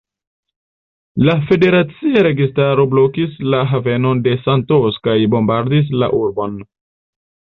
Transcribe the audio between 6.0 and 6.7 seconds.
la urbon.